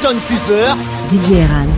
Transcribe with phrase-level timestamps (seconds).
[0.00, 0.76] Clayton Fever,
[1.10, 1.68] DJ Eran.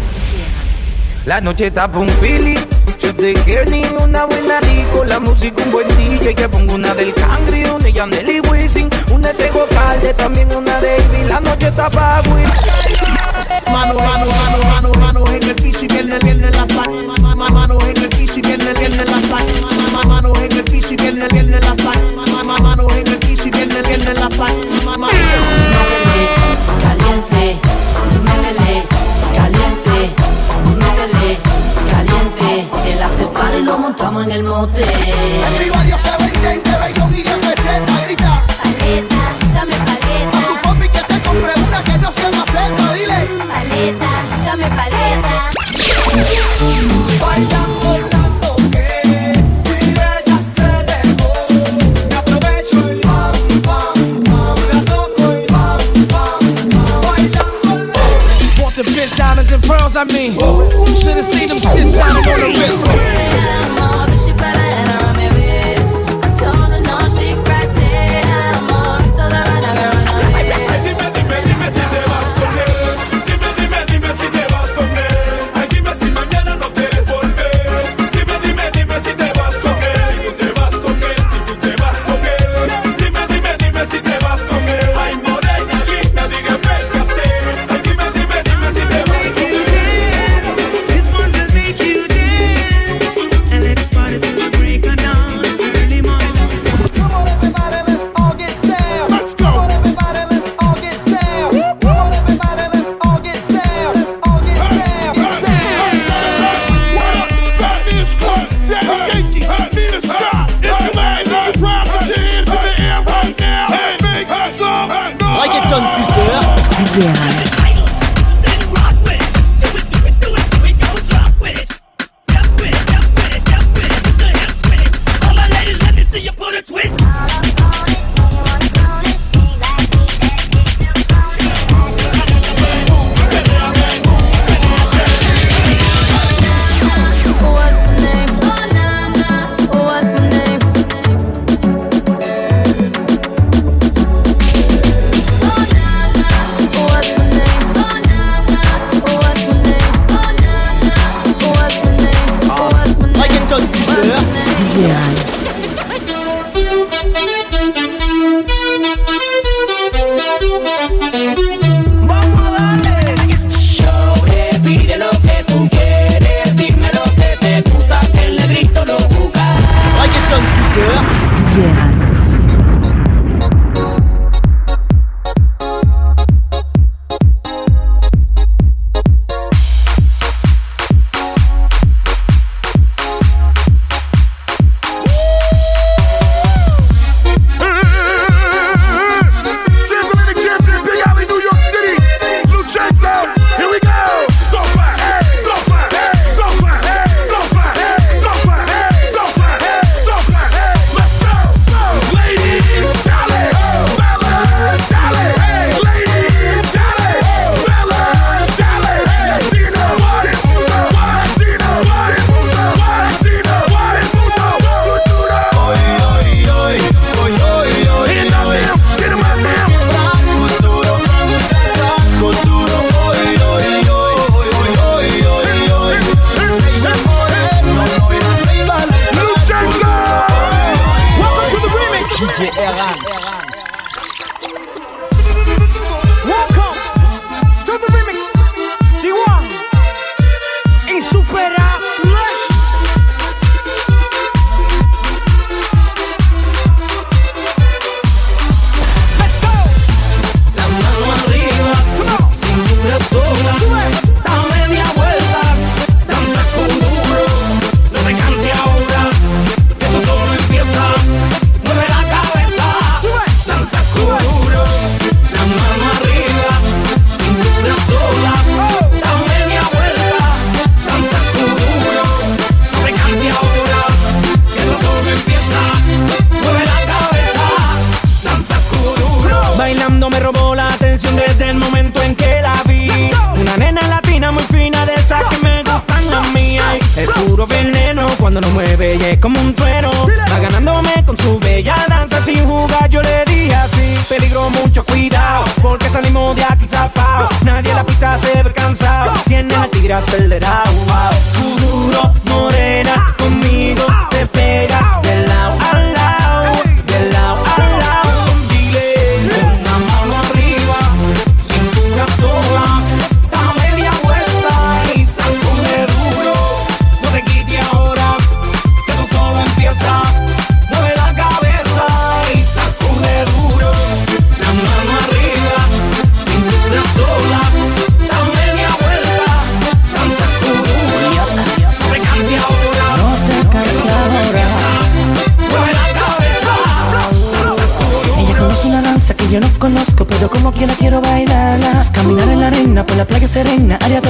[1.25, 2.55] La noche está un pili,
[3.01, 6.95] yo te quiero ni una buena rico, la música un buen DJ, que pongo una
[6.95, 11.69] del Cangri, una Yandel y Wisin, una de Gocalde, también una de Ivy, la noche
[11.69, 12.23] está pa'
[13.71, 17.15] Mano, mano, mano, mano, mano en el piso y viene, viene la palma.
[17.51, 20.05] Mano en el piso y viene, viene la palma.
[20.07, 22.25] Mano en el piso y viene, viene la palma.
[22.59, 25.09] Mano en el piso y viene, viene la palma
[28.49, 28.83] métele,
[29.37, 30.15] caliente,
[30.79, 31.39] métele,
[31.91, 32.69] caliente.
[32.91, 34.89] El after party lo montamos en el motel.
[34.89, 38.45] En mi barrio se venden de bellón y de peseta, grita.
[38.63, 39.17] Paleta,
[39.55, 40.39] dame paleta.
[40.39, 43.29] A tu papi que te compre una que no sea maceta, dile.
[43.49, 44.11] Paleta,
[44.45, 45.49] dame paleta.
[59.69, 60.33] pearls, I mean.
[60.33, 63.68] Should've seen them shit shining on the wrist.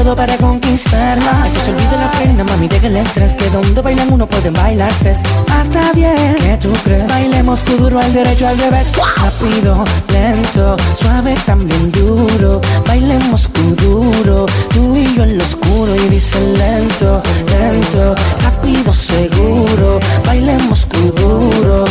[0.03, 4.13] todo para conquistarla Que se olvide la pena, mami, deja el estrés Que donde bailan
[4.13, 5.19] uno pueden bailar tres.
[5.51, 7.07] Hasta bien, ¿qué tú crees?
[7.07, 8.93] Bailemos que duro al derecho, al revés.
[9.17, 12.61] Rápido, lento, suave, también duro.
[12.87, 15.95] Bailemos que duro, tú y yo en lo oscuro.
[15.97, 20.01] Y dice lento, lento, rápido, seguro.
[20.25, 21.85] Bailemos que duro.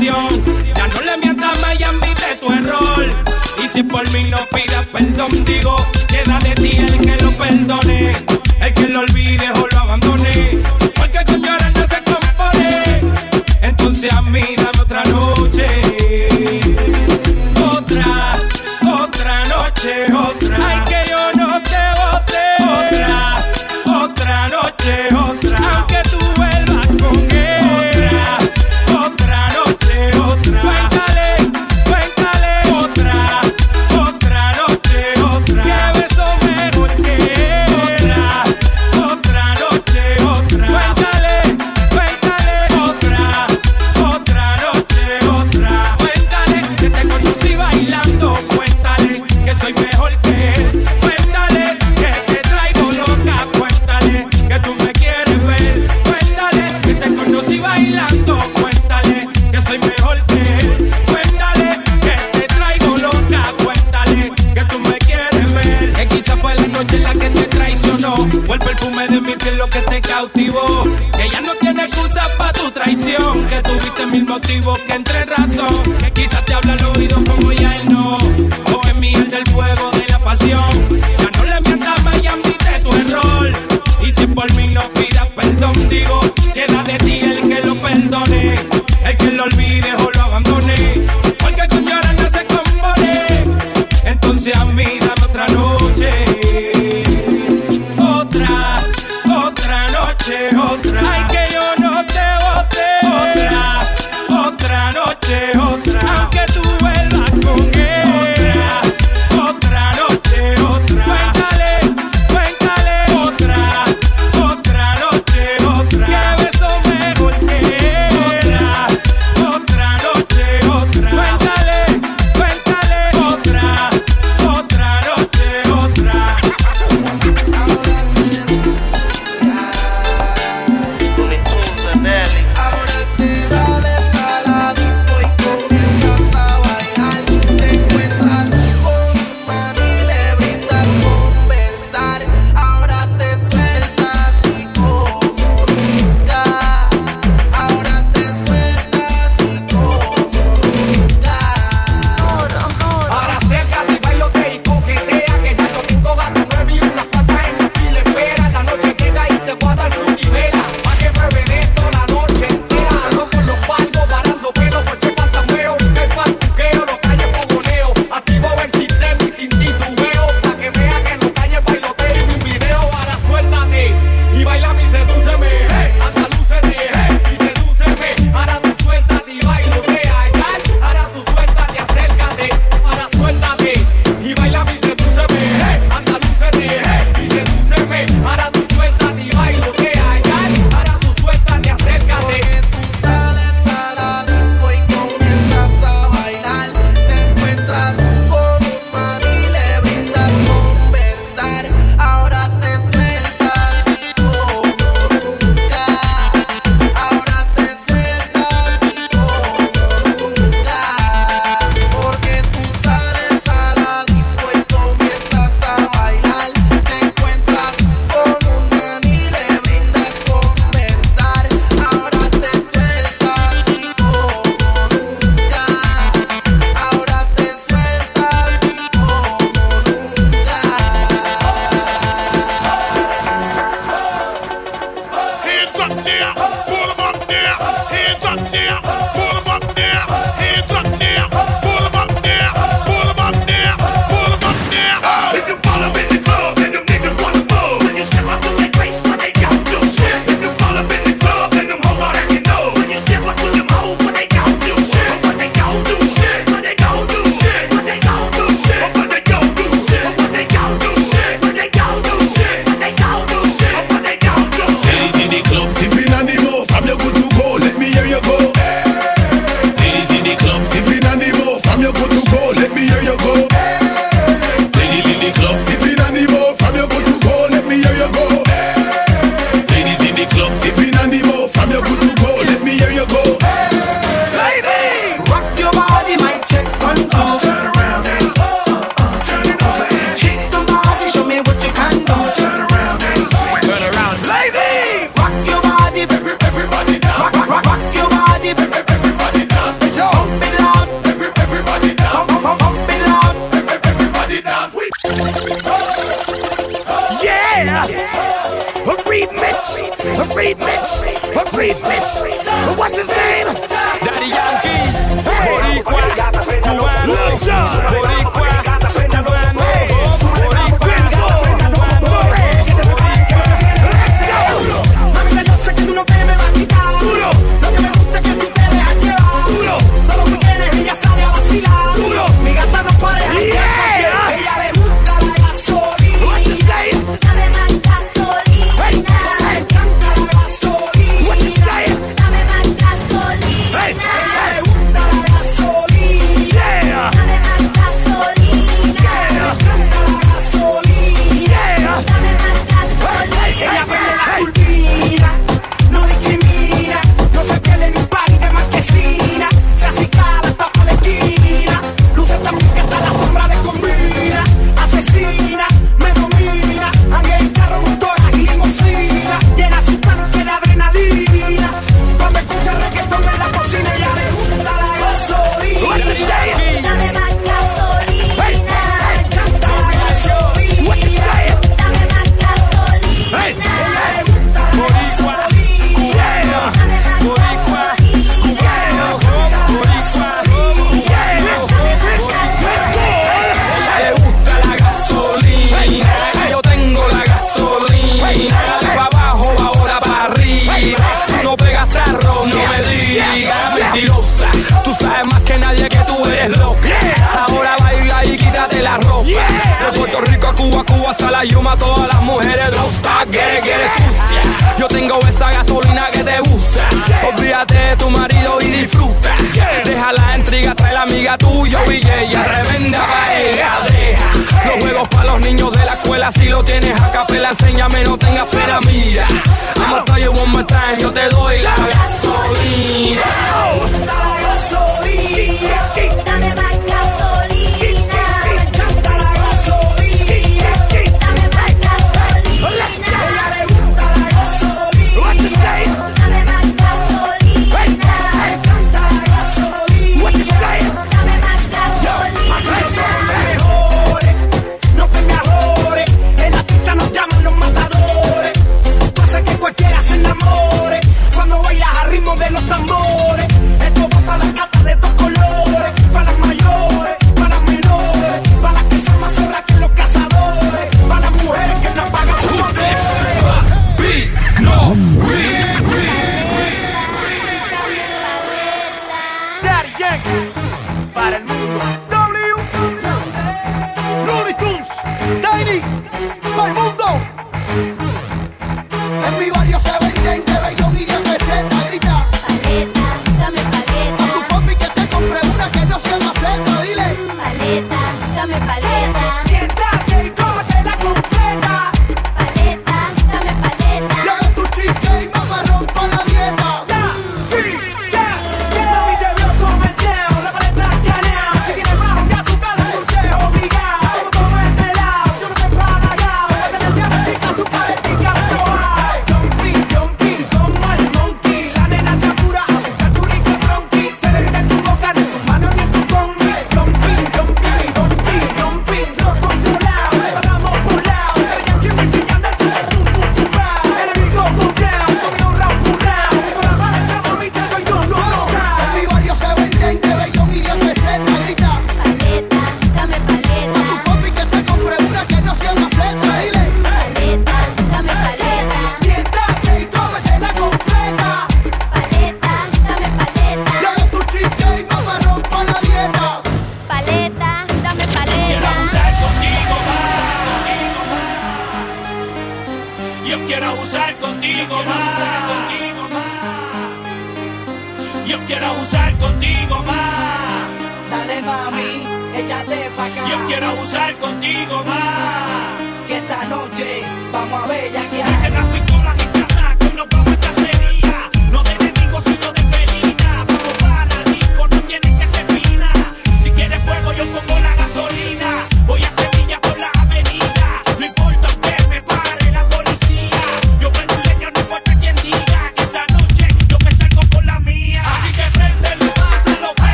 [0.00, 3.06] Ya no le mientas más y tu error.
[3.60, 8.12] Y si por mí no pidas perdón, digo, queda de ti el que lo perdone,
[8.60, 9.48] el que lo olvide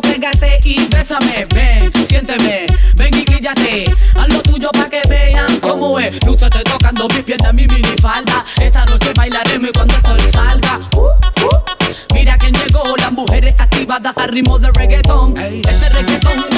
[0.00, 1.46] Pégate y bésame.
[1.54, 2.66] Ven, siénteme,
[2.96, 3.84] ven y guíllate.
[4.16, 6.24] Haz lo tuyo pa' que vean cómo es.
[6.24, 8.44] Luce, estoy tocando mi pierna, mi minifalda.
[8.60, 10.80] Esta noche bailaremos y cuando el sol salga.
[10.96, 12.14] Uh, uh.
[12.14, 15.36] Mira quién llegó, las mujeres activadas al ritmo de reggaetón.
[15.36, 16.53] Este reggaetón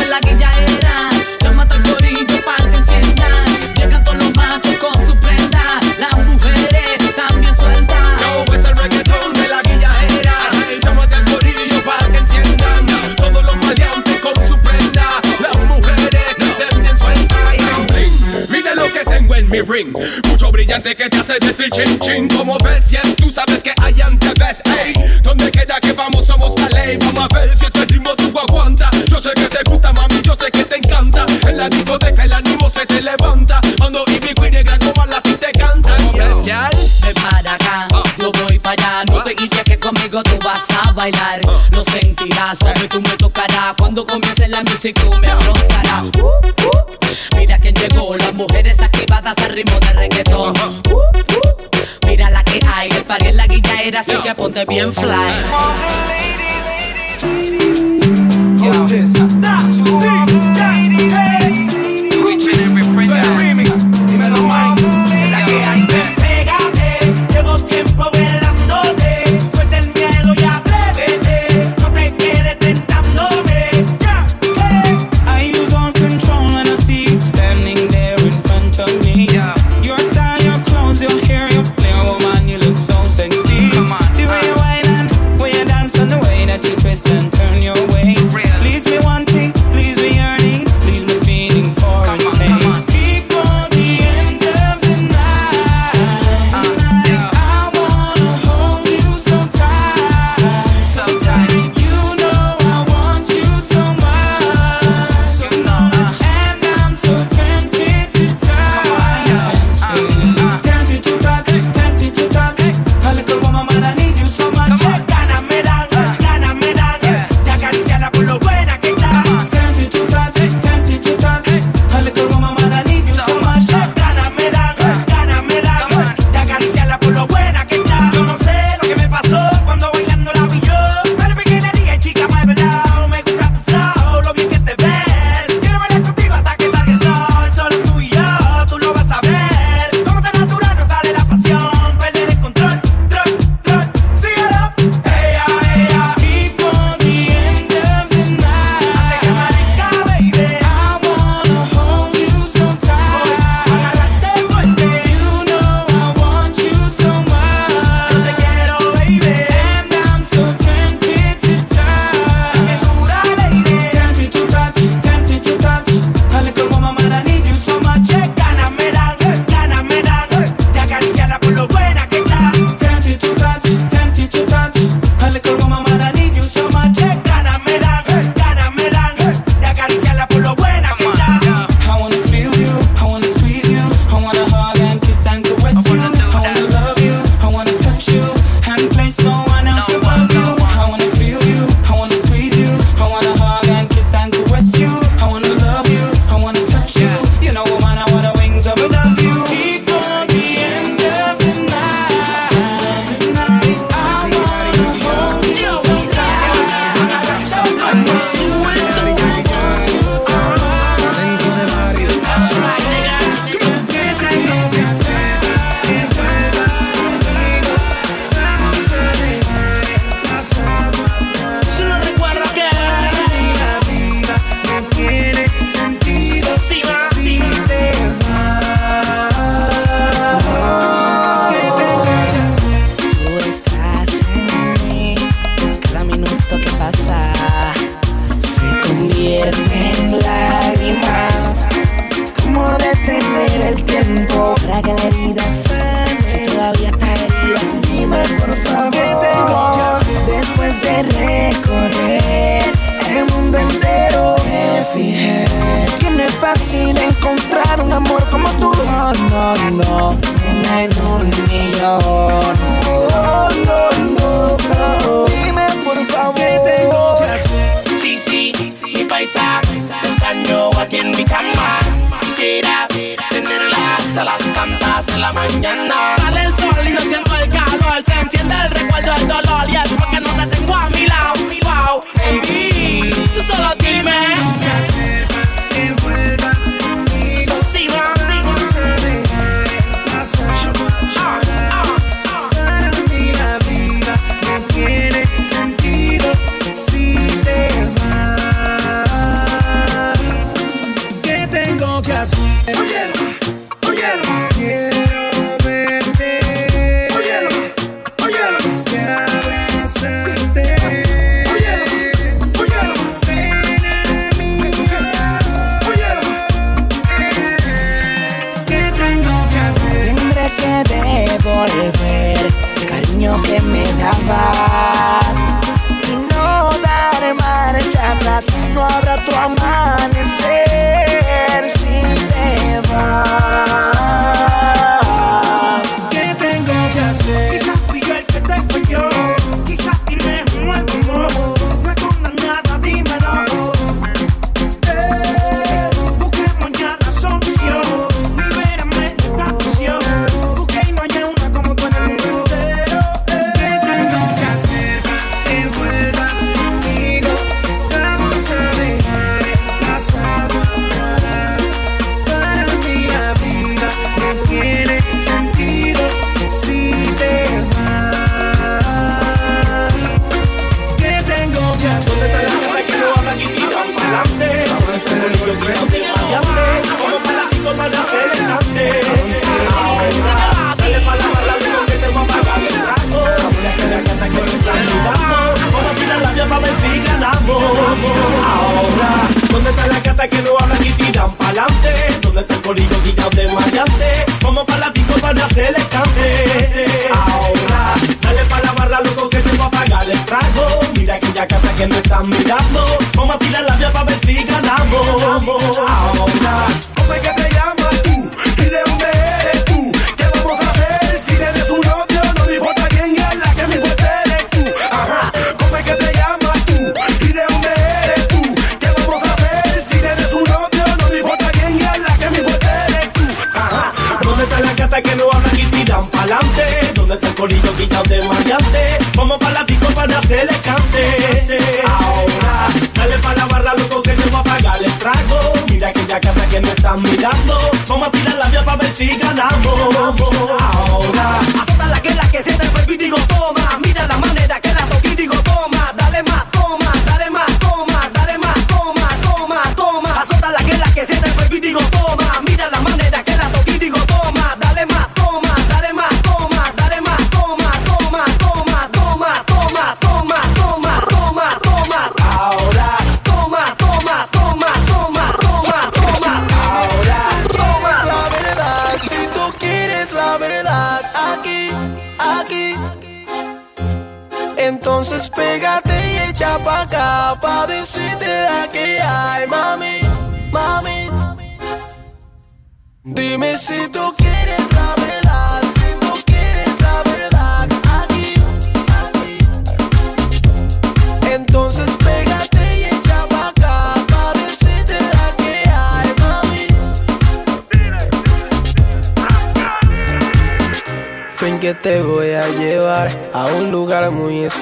[19.63, 19.93] ring.
[20.29, 22.29] Mucho brillante que te hace decir chin chin.
[22.29, 24.67] Como ves, yes, tú sabes que I am the best.
[24.67, 24.93] Ey,
[25.23, 26.27] ¿dónde queda que vamos?
[26.27, 26.97] Somos la ley.
[26.99, 28.91] Vamos a ver si este ritmo tú aguanta.
[29.07, 31.27] Yo sé que te gusta, mami, yo sé que te encanta.
[31.47, 33.61] En la discoteca el ánimo se te levanta.
[33.79, 35.97] Cuando Ivy Queen como la te canta.
[36.13, 37.01] Yes, yes.
[37.03, 38.03] Ven para acá, ah.
[38.19, 39.05] yo voy para allá.
[39.13, 39.35] No te ah.
[39.39, 41.41] guíes que conmigo tú vas a bailar.
[41.49, 41.61] Ah.
[41.73, 43.75] Lo sentirás, sobre tú me tocarás.
[43.79, 46.05] Cuando comience la música tú me afrontarás.
[46.19, 47.39] Uh, uh.
[47.39, 50.55] Mira quién llegó, las mujeres aquí ratas ritmo de reggaetón.
[50.57, 54.65] Uh, uh, mira la que hay, el party en la guilla era, así que ponte
[54.67, 55.07] bien oh, fly.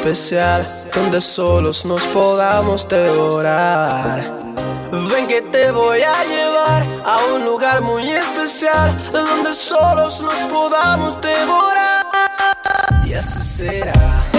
[0.04, 4.20] donde solos nos podamos devorar.
[5.10, 11.18] Ven que te voy a llevar a un lugar muy especial donde solos nos podamos
[11.22, 12.04] devorar.
[13.06, 14.33] Y así será.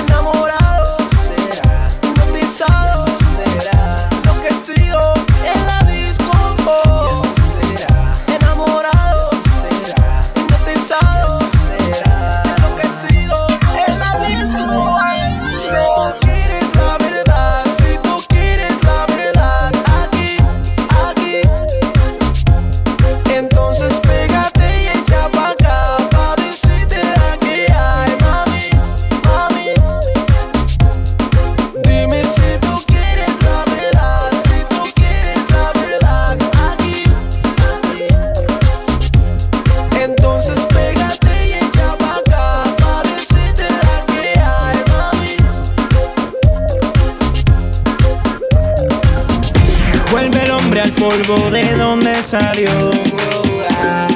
[51.23, 52.91] polvo de donde salió.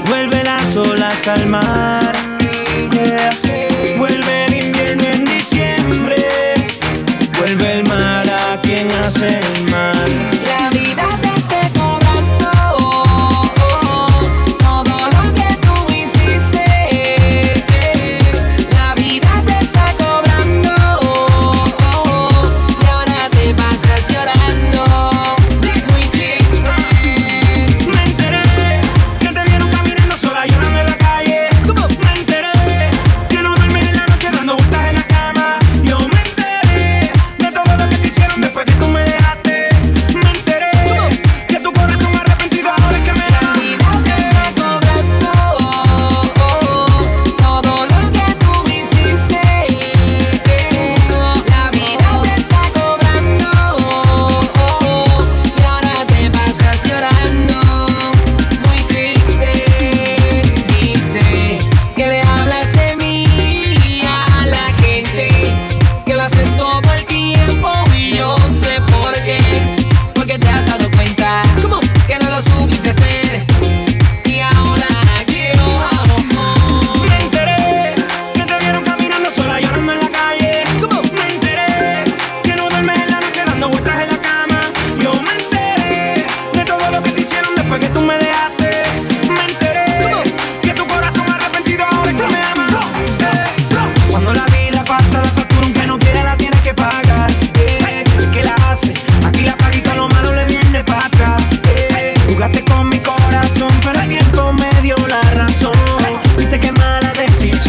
[0.08, 2.19] Vuelve las olas al mar.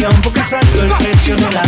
[0.01, 1.63] Decisión, porque salió el precio de la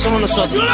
[0.00, 0.64] somos nosotros.